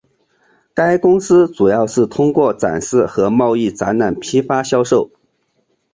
[0.73, 5.11] 该公司主要是通过展示和贸易展览批发销售。